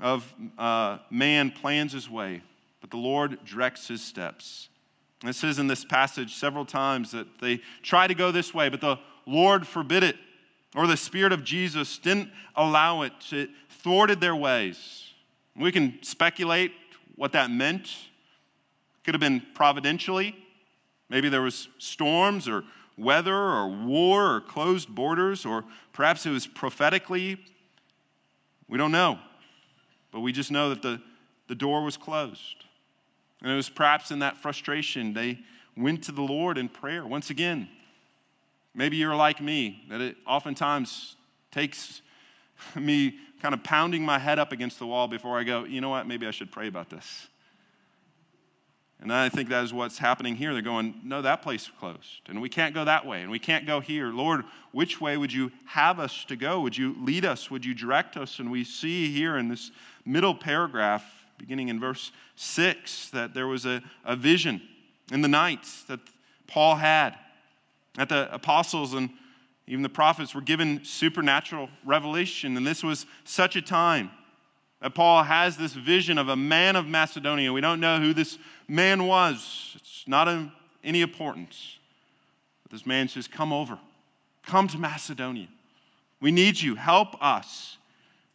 [0.01, 2.41] of uh, man plans his way,
[2.81, 4.67] but the Lord directs his steps.
[5.21, 8.67] And it says in this passage several times that they try to go this way,
[8.67, 10.17] but the Lord forbid it,
[10.75, 13.13] or the Spirit of Jesus didn't allow it.
[13.31, 15.05] It thwarted their ways.
[15.55, 16.71] We can speculate
[17.21, 17.87] what that meant.
[19.03, 20.35] Could have been providentially.
[21.07, 22.63] Maybe there was storms or
[22.97, 27.39] weather or war or closed borders, or perhaps it was prophetically.
[28.67, 29.19] We don't know.
[30.11, 30.99] But we just know that the,
[31.47, 32.65] the door was closed.
[33.43, 35.37] And it was perhaps in that frustration they
[35.77, 37.05] went to the Lord in prayer.
[37.05, 37.69] Once again,
[38.73, 41.17] maybe you're like me, that it oftentimes
[41.51, 42.01] takes
[42.75, 45.89] me kind of pounding my head up against the wall before I go, you know
[45.89, 47.27] what, maybe I should pray about this.
[49.01, 50.53] And I think that is what's happening here.
[50.53, 53.65] They're going, no, that place closed, and we can't go that way, and we can't
[53.65, 54.11] go here.
[54.11, 54.43] Lord,
[54.73, 56.61] which way would you have us to go?
[56.61, 57.49] Would you lead us?
[57.49, 58.37] Would you direct us?
[58.37, 59.71] And we see here in this
[60.05, 61.03] middle paragraph,
[61.39, 64.61] beginning in verse 6, that there was a, a vision
[65.11, 65.99] in the night that
[66.45, 67.17] Paul had,
[67.95, 69.09] that the apostles and
[69.67, 74.11] even the prophets were given supernatural revelation, and this was such a time
[74.81, 77.53] that Paul has this vision of a man of Macedonia.
[77.53, 80.49] We don't know who this man was, it's not of
[80.83, 81.77] any importance.
[82.63, 83.77] But this man says, Come over,
[84.45, 85.47] come to Macedonia.
[86.19, 87.77] We need you, help us.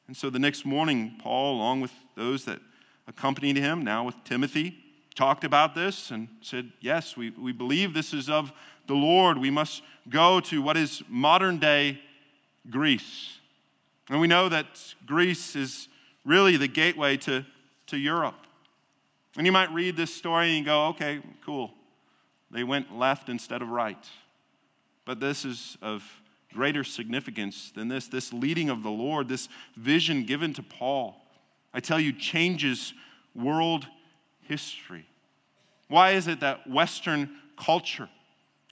[0.08, 2.60] And so the next morning, Paul, along with those that
[3.08, 4.76] accompanied him, now with Timothy,
[5.16, 8.52] talked about this and said, Yes, we, we believe this is of
[8.86, 9.38] the Lord.
[9.38, 12.00] We must go to what is modern day
[12.70, 13.38] Greece.
[14.08, 14.66] And we know that
[15.04, 15.88] Greece is
[16.24, 17.44] really the gateway to,
[17.88, 18.46] to Europe.
[19.36, 21.72] And you might read this story and go, okay, cool.
[22.50, 24.04] They went left instead of right.
[25.04, 26.02] But this is of
[26.54, 28.08] greater significance than this.
[28.08, 31.20] This leading of the Lord, this vision given to Paul,
[31.74, 32.94] I tell you, changes
[33.34, 33.86] world
[34.42, 35.06] history.
[35.88, 38.08] Why is it that Western culture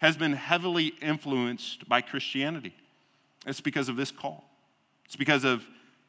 [0.01, 2.75] has been heavily influenced by Christianity?
[3.47, 4.45] It's because of this call,
[5.05, 5.65] it's because of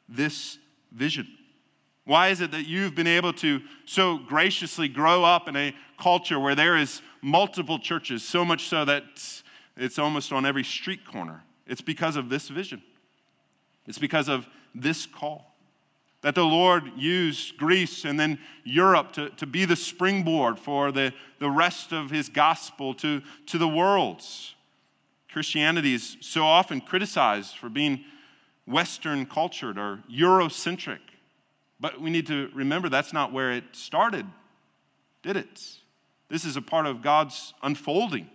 [0.08, 0.58] this
[0.92, 1.28] vision.
[2.06, 6.40] Why is it that you've been able to so graciously grow up in a culture
[6.40, 9.04] where there is multiple churches, so much so that
[9.76, 11.44] it's almost on every street corner?
[11.66, 12.84] It's because of this vision.
[13.88, 14.46] It's because of
[14.76, 15.55] this call.
[16.26, 21.14] That the Lord used Greece and then Europe to, to be the springboard for the,
[21.38, 24.56] the rest of his gospel to, to the worlds.
[25.32, 28.04] Christianity is so often criticized for being
[28.66, 30.98] Western cultured or Eurocentric.
[31.80, 34.26] But we need to remember that's not where it started,
[35.22, 35.62] did it?
[36.28, 38.28] This is a part of God's unfolding.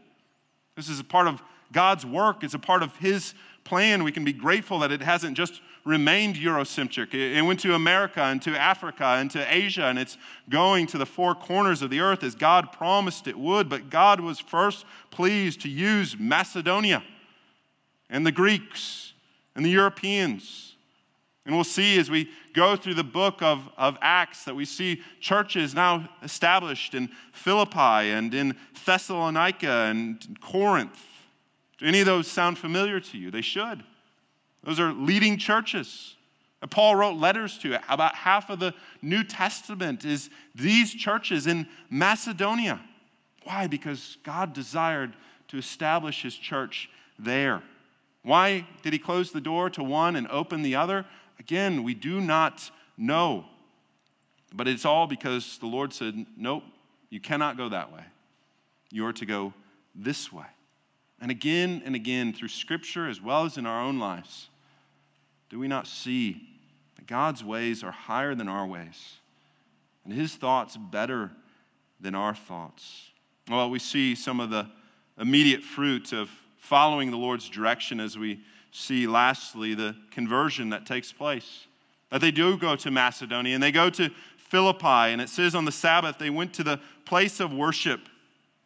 [0.77, 2.45] This is a part of God's work.
[2.45, 6.37] It's a part of His plan, we can be grateful that it hasn't just remained
[6.37, 7.13] Eurocentric.
[7.13, 10.17] It went to America and to Africa and to Asia, and it's
[10.49, 13.69] going to the four corners of the earth as God promised it would.
[13.69, 17.03] But God was first pleased to use Macedonia
[18.09, 19.13] and the Greeks
[19.55, 20.77] and the Europeans.
[21.45, 25.03] And we'll see as we go through the book of, of Acts that we see
[25.21, 31.05] churches now established in Philippi and in Thessalonica and Corinth.
[31.79, 33.31] Do any of those sound familiar to you?
[33.31, 33.83] They should.
[34.63, 36.17] Those are leading churches.
[36.69, 37.81] Paul wrote letters to.
[37.93, 42.81] About half of the New Testament is these churches in Macedonia.
[43.45, 43.67] Why?
[43.67, 45.15] Because God desired
[45.49, 47.63] to establish his church there.
[48.23, 51.07] Why did he close the door to one and open the other?
[51.39, 53.47] Again, we do not know.
[54.53, 56.65] But it's all because the Lord said, Nope,
[57.09, 58.05] you cannot go that way.
[58.91, 59.55] You are to go
[59.95, 60.45] this way.
[61.21, 64.50] And again and again, through Scripture as well as in our own lives,
[65.51, 66.41] do we not see
[66.97, 69.17] that God's ways are higher than our ways
[70.05, 71.31] and His thoughts better
[72.01, 73.11] than our thoughts?
[73.49, 74.67] Well, we see some of the
[75.19, 81.13] immediate fruit of following the Lord's direction as we see, lastly, the conversion that takes
[81.13, 81.67] place.
[82.11, 85.65] That they do go to Macedonia and they go to Philippi, and it says on
[85.65, 88.01] the Sabbath they went to the place of worship.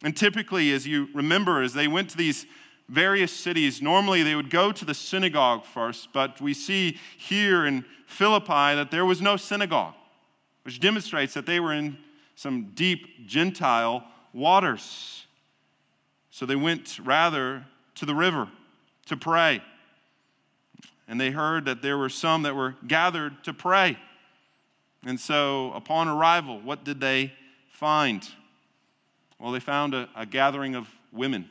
[0.03, 2.45] And typically, as you remember, as they went to these
[2.89, 7.83] various cities, normally they would go to the synagogue first, but we see here in
[8.07, 9.95] Philippi that there was no synagogue,
[10.63, 11.97] which demonstrates that they were in
[12.35, 15.25] some deep Gentile waters.
[16.29, 18.49] So they went rather to the river
[19.07, 19.61] to pray.
[21.07, 23.97] And they heard that there were some that were gathered to pray.
[25.05, 27.31] And so, upon arrival, what did they
[27.69, 28.27] find?
[29.39, 31.47] Well, they found a, a gathering of women.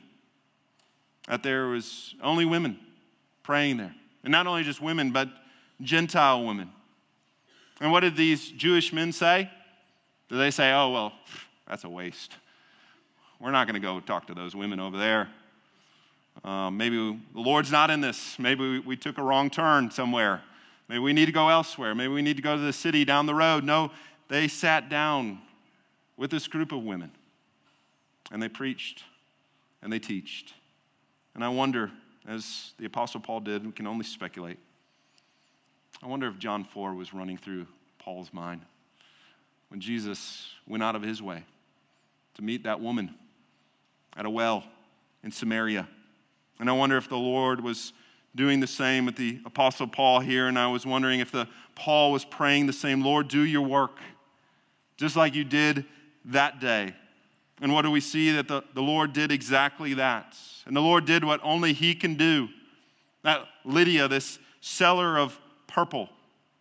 [1.28, 2.78] That there was only women
[3.42, 3.94] praying there.
[4.22, 5.28] And not only just women, but
[5.80, 6.70] Gentile women.
[7.80, 9.50] And what did these Jewish men say?
[10.28, 11.12] Did they say, oh, well,
[11.68, 12.32] that's a waste?
[13.40, 15.28] We're not going to go talk to those women over there.
[16.42, 18.38] Uh, maybe the Lord's not in this.
[18.38, 20.42] Maybe we, we took a wrong turn somewhere.
[20.88, 21.94] Maybe we need to go elsewhere.
[21.94, 23.64] Maybe we need to go to the city down the road.
[23.64, 23.90] No,
[24.28, 25.40] they sat down
[26.16, 27.10] with this group of women
[28.30, 29.02] and they preached
[29.82, 30.54] and they teached.
[31.34, 31.90] And I wonder,
[32.28, 34.58] as the Apostle Paul did, we can only speculate.
[36.02, 37.66] I wonder if John 4 was running through
[37.98, 38.60] Paul's mind
[39.68, 41.42] when Jesus went out of his way
[42.34, 43.14] to meet that woman
[44.16, 44.64] at a well
[45.22, 45.88] in Samaria.
[46.60, 47.92] And I wonder if the Lord was
[48.36, 50.46] doing the same with the Apostle Paul here.
[50.48, 53.98] And I was wondering if the Paul was praying the same, Lord, do your work,
[54.96, 55.84] just like you did
[56.26, 56.94] that day.
[57.64, 58.30] And what do we see?
[58.32, 60.36] That the, the Lord did exactly that.
[60.66, 62.50] And the Lord did what only He can do.
[63.22, 66.10] That Lydia, this seller of purple,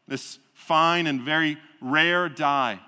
[0.08, 2.80] this fine and very rare dye,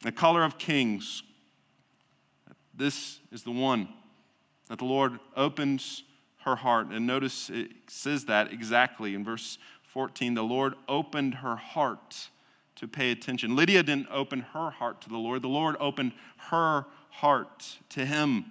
[0.00, 1.22] the color of kings,
[2.74, 3.88] this is the one
[4.66, 6.02] that the Lord opens
[6.38, 6.88] her heart.
[6.88, 10.34] And notice it says that exactly in verse 14.
[10.34, 12.30] The Lord opened her heart
[12.76, 13.56] to pay attention.
[13.56, 16.12] Lydia didn't open her heart to the Lord, the Lord opened
[16.50, 18.44] her heart to him.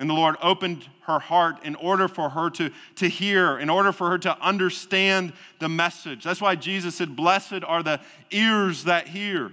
[0.00, 3.92] And the Lord opened her heart in order for her to, to hear, in order
[3.92, 6.24] for her to understand the message.
[6.24, 8.00] That's why Jesus said, Blessed are the
[8.32, 9.52] ears that hear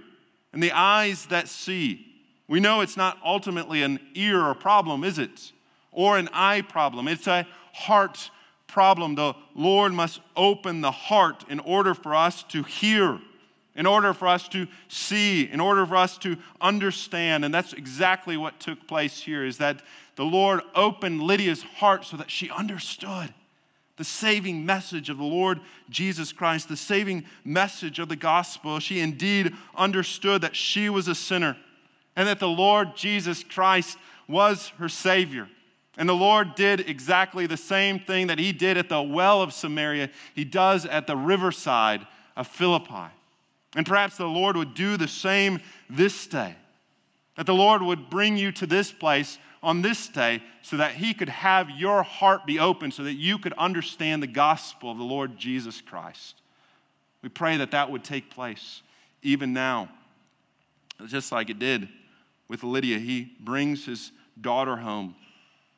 [0.52, 2.06] and the eyes that see.
[2.48, 5.52] We know it's not ultimately an ear problem, is it?
[5.92, 7.06] Or an eye problem.
[7.06, 8.30] It's a heart
[8.66, 9.14] problem.
[9.14, 13.20] The Lord must open the heart in order for us to hear
[13.74, 17.44] in order for us to see, in order for us to understand.
[17.44, 19.82] And that's exactly what took place here is that
[20.16, 23.32] the Lord opened Lydia's heart so that she understood
[23.96, 28.78] the saving message of the Lord Jesus Christ, the saving message of the gospel.
[28.78, 31.56] She indeed understood that she was a sinner
[32.16, 35.48] and that the Lord Jesus Christ was her Savior.
[35.98, 39.52] And the Lord did exactly the same thing that He did at the well of
[39.52, 43.12] Samaria, He does at the riverside of Philippi.
[43.74, 46.54] And perhaps the Lord would do the same this day.
[47.36, 51.14] That the Lord would bring you to this place on this day so that He
[51.14, 55.04] could have your heart be open so that you could understand the gospel of the
[55.04, 56.36] Lord Jesus Christ.
[57.22, 58.82] We pray that that would take place
[59.22, 59.88] even now.
[61.06, 61.88] Just like it did
[62.48, 65.14] with Lydia, he brings his daughter home.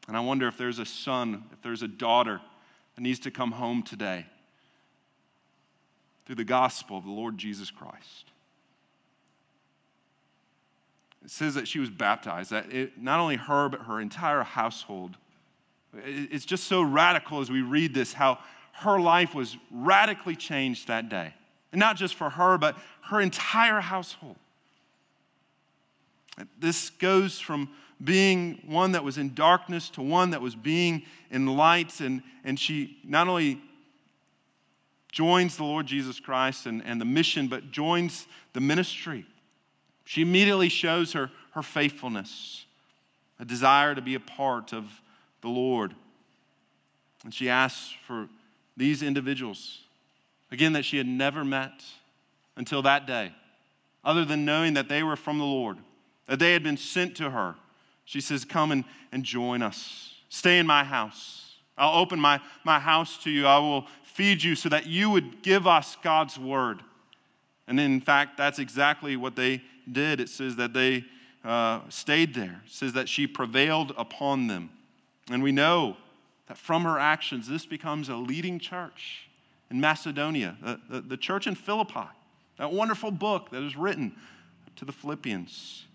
[0.09, 2.41] And I wonder if there's a son, if there's a daughter
[2.95, 4.27] that needs to come home today
[6.27, 8.31] through the gospel of the Lord Jesus Christ.
[11.25, 15.17] It says that she was baptized, that it, not only her, but her entire household
[16.05, 18.39] It's just so radical as we read this how
[18.73, 21.33] her life was radically changed that day.
[21.73, 24.37] And not just for her, but her entire household.
[26.59, 27.69] This goes from
[28.03, 32.01] being one that was in darkness to one that was being in light.
[32.01, 33.61] And, and she not only
[35.15, 39.25] joins the Lord Jesus Christ and, and the mission, but joins the ministry.
[40.05, 42.67] She immediately shows her, her faithfulness,
[43.39, 44.87] a desire to be a part of
[45.41, 45.95] the Lord.
[47.23, 48.29] And she asks for
[48.77, 49.79] these individuals,
[50.51, 51.85] again, that she had never met
[52.57, 53.33] until that day,
[54.05, 55.79] other than knowing that they were from the Lord,
[56.27, 57.55] that they had been sent to her.
[58.05, 60.13] She says, Come and, and join us.
[60.29, 61.55] Stay in my house.
[61.79, 63.47] I'll open my, my house to you.
[63.47, 66.81] I will feed you so that you would give us God's word.
[67.67, 69.61] And in fact, that's exactly what they
[69.91, 70.21] did.
[70.21, 71.05] It says that they
[71.45, 74.71] uh, stayed there, it says that she prevailed upon them.
[75.31, 75.97] And we know
[76.47, 79.29] that from her actions, this becomes a leading church
[79.71, 82.07] in Macedonia, the, the, the church in Philippi,
[82.59, 84.15] that wonderful book that is written
[84.77, 85.87] to the Philippians.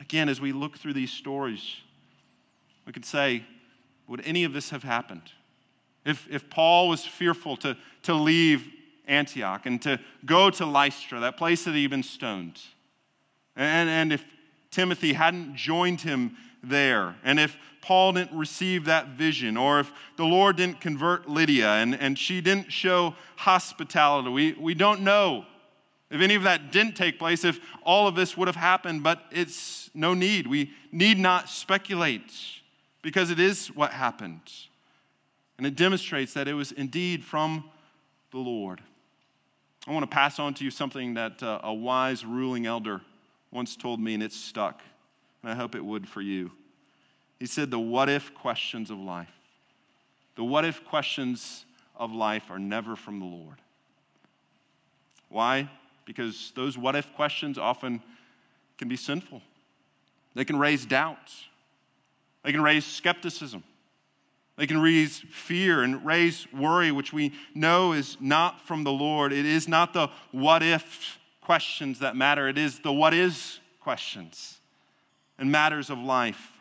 [0.00, 1.76] Again, as we look through these stories,
[2.86, 3.44] we could say,
[4.08, 5.30] would any of this have happened?
[6.06, 8.66] If, if Paul was fearful to, to leave
[9.06, 12.60] Antioch and to go to Lystra, that place that he'd been stoned,
[13.56, 14.24] and, and if
[14.70, 20.24] Timothy hadn't joined him there, and if Paul didn't receive that vision, or if the
[20.24, 25.44] Lord didn't convert Lydia and, and she didn't show hospitality, we, we don't know
[26.10, 29.24] if any of that didn't take place, if all of this would have happened, but
[29.32, 30.46] it's no need.
[30.46, 32.32] We need not speculate
[33.02, 34.40] because it is what happened.
[35.58, 37.64] And it demonstrates that it was indeed from
[38.30, 38.80] the Lord.
[39.86, 43.00] I want to pass on to you something that uh, a wise ruling elder
[43.50, 44.80] once told me, and it's stuck.
[45.42, 46.50] And I hope it would for you.
[47.38, 49.30] He said, The what if questions of life.
[50.34, 51.64] The what if questions
[51.96, 53.56] of life are never from the Lord.
[55.28, 55.68] Why?
[56.04, 58.02] Because those what if questions often
[58.78, 59.40] can be sinful.
[60.34, 61.44] They can raise doubts,
[62.42, 63.62] they can raise skepticism.
[64.56, 69.32] They can raise fear and raise worry, which we know is not from the Lord.
[69.32, 74.58] It is not the what if questions that matter, it is the what is questions
[75.38, 76.52] and matters of life.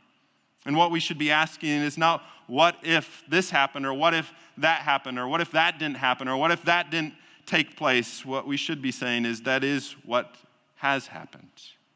[0.65, 4.31] And what we should be asking is not what if this happened, or what if
[4.57, 7.13] that happened, or what if that didn't happen, or what if that didn't
[7.45, 8.25] take place.
[8.25, 10.35] What we should be saying is that is what
[10.75, 11.49] has happened.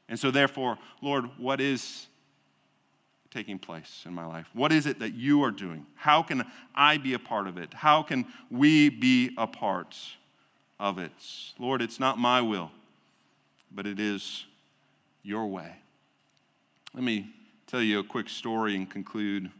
[0.08, 2.08] And so, therefore, Lord, what is
[3.32, 4.48] taking place in my life?
[4.54, 5.86] What is it that you are doing?
[5.96, 7.74] How can I be a part of it?
[7.74, 9.96] How can we be a part
[10.80, 11.12] of it?
[11.60, 12.72] Lord, it's not my will,
[13.72, 14.46] but it is
[15.24, 15.72] your way.
[16.94, 17.34] Let me
[17.68, 19.52] tell you a quick story and conclude.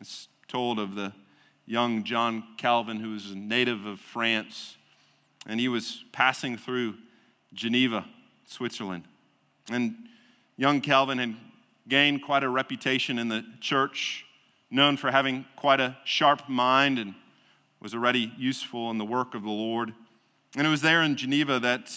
[0.00, 1.12] It's told of the
[1.66, 4.76] young John Calvin, who was a native of France,
[5.46, 6.94] and he was passing through
[7.52, 8.04] Geneva,
[8.46, 9.04] Switzerland.
[9.70, 9.94] And
[10.56, 11.36] young Calvin had
[11.88, 14.24] gained quite a reputation in the church,
[14.70, 17.14] known for having quite a sharp mind and
[17.80, 19.92] was already useful in the work of the Lord.
[20.56, 21.90] And it was there in Geneva that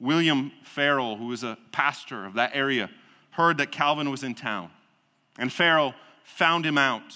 [0.00, 2.90] William Farel, who was a pastor of that area,
[3.30, 4.70] heard that Calvin was in town.
[5.38, 7.14] And Farel found him out.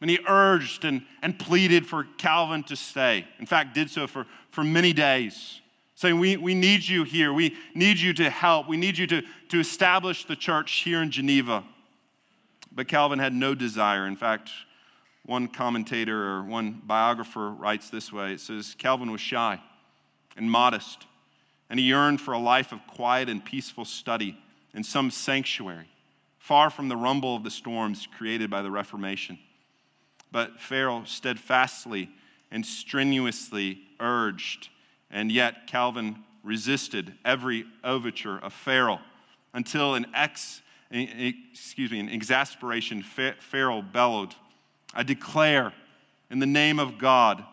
[0.00, 3.26] And he urged and, and pleaded for Calvin to stay.
[3.38, 5.60] In fact, did so for, for many days
[5.96, 7.32] saying, we, we need you here.
[7.32, 8.68] We need you to help.
[8.68, 11.64] We need you to, to establish the church here in Geneva.
[12.70, 14.06] But Calvin had no desire.
[14.06, 14.50] In fact,
[15.24, 19.60] one commentator or one biographer writes this way it says, Calvin was shy
[20.36, 21.06] and modest,
[21.70, 24.38] and he yearned for a life of quiet and peaceful study
[24.74, 25.88] in some sanctuary,
[26.38, 29.38] far from the rumble of the storms created by the Reformation.
[30.30, 32.10] But Farel steadfastly
[32.50, 34.68] and strenuously urged
[35.10, 39.00] and yet, Calvin resisted every overture of Farel
[39.54, 44.34] until an ex, excuse me, an exasperation, Farel bellowed,
[44.94, 45.72] I declare
[46.30, 47.44] in the name of God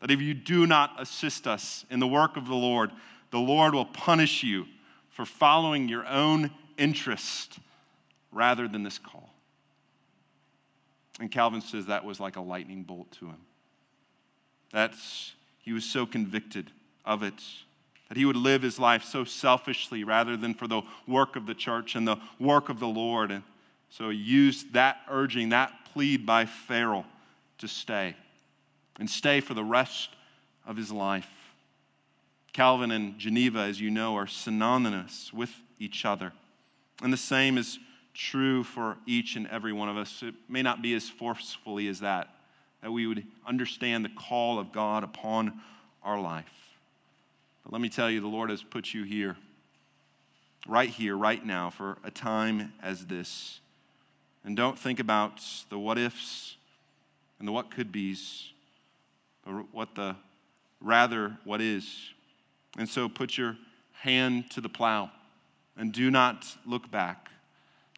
[0.00, 2.90] that if you do not assist us in the work of the Lord,
[3.30, 4.66] the Lord will punish you
[5.10, 7.58] for following your own interest
[8.30, 9.28] rather than this call.
[11.20, 13.40] And Calvin says that was like a lightning bolt to him.
[14.72, 16.70] That's, he was so convicted
[17.08, 17.42] of it.
[18.08, 21.54] That he would live his life so selfishly rather than for the work of the
[21.54, 23.32] church and the work of the Lord.
[23.32, 23.42] And
[23.90, 27.04] so he used that urging, that plead by Farel
[27.58, 28.14] to stay
[28.98, 30.10] and stay for the rest
[30.66, 31.28] of his life.
[32.52, 36.32] Calvin and Geneva, as you know, are synonymous with each other.
[37.02, 37.78] And the same is
[38.14, 40.22] true for each and every one of us.
[40.22, 42.28] It may not be as forcefully as that,
[42.82, 45.60] that we would understand the call of God upon
[46.02, 46.67] our life.
[47.68, 49.36] But let me tell you, the Lord has put you here,
[50.66, 53.60] right here, right now, for a time as this.
[54.42, 56.56] And don't think about the what ifs
[57.38, 58.54] and the what could be's,
[59.44, 60.16] but what the
[60.80, 61.94] rather what is.
[62.78, 63.54] And so put your
[63.92, 65.10] hand to the plow
[65.76, 67.28] and do not look back.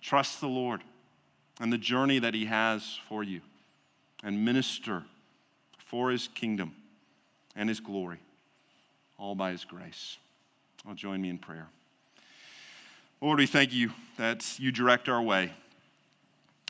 [0.00, 0.82] Trust the Lord
[1.60, 3.40] and the journey that He has for you
[4.24, 5.04] and minister
[5.78, 6.74] for His kingdom
[7.54, 8.18] and His glory,
[9.20, 10.16] all by His grace.
[10.88, 11.68] I'll join me in prayer.
[13.20, 15.52] Lord, we thank you that you direct our way.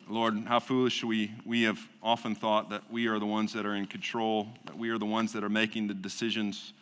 [0.08, 3.76] Lord, how foolish we, we have often thought that we are the ones that are
[3.76, 6.72] in control, that we are the ones that are making the decisions.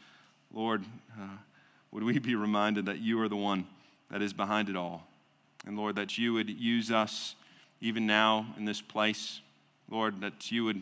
[0.54, 0.82] Lord,
[1.20, 1.26] uh,
[1.90, 3.66] would we be reminded that you are the one
[4.10, 5.06] that is behind it all?
[5.66, 7.34] And Lord, that you would use us
[7.82, 9.40] even now in this place.
[9.90, 10.80] Lord, that you would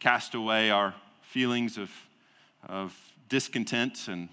[0.00, 1.90] cast away our feelings of,
[2.66, 2.96] of
[3.28, 4.28] discontent and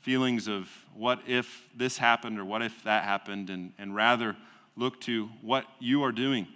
[0.00, 4.36] feelings of what if this happened or what if that happened, and, and rather
[4.76, 6.46] look to what you are doing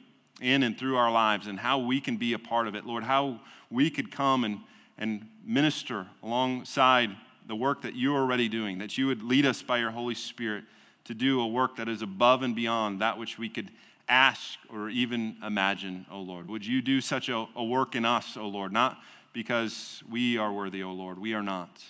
[0.40, 2.84] in and through our lives and how we can be a part of it.
[2.84, 4.60] Lord, how we could come and,
[4.98, 7.10] and minister alongside
[7.46, 10.64] the work that you're already doing, that you would lead us by your Holy Spirit
[11.04, 13.70] to do a work that is above and beyond that which we could
[14.08, 16.48] ask or even imagine, O Lord.
[16.48, 18.72] Would you do such a, a work in us, O Lord?
[18.72, 18.98] Not
[19.34, 21.18] because we are worthy, O Lord.
[21.18, 21.82] We are not.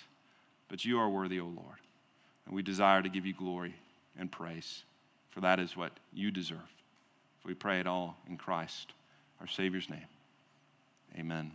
[0.67, 1.79] But you are worthy, O Lord.
[2.45, 3.73] And we desire to give you glory
[4.19, 4.83] and praise,
[5.29, 6.57] for that is what you deserve.
[7.45, 8.91] We pray it all in Christ,
[9.39, 10.07] our Savior's name.
[11.17, 11.51] Amen.